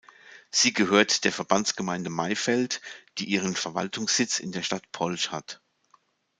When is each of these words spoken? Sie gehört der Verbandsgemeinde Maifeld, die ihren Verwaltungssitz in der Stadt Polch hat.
Sie 0.49 0.73
gehört 0.73 1.25
der 1.25 1.31
Verbandsgemeinde 1.31 2.09
Maifeld, 2.09 2.81
die 3.19 3.25
ihren 3.29 3.55
Verwaltungssitz 3.55 4.39
in 4.39 4.51
der 4.51 4.63
Stadt 4.63 4.91
Polch 4.91 5.29
hat. 5.31 5.61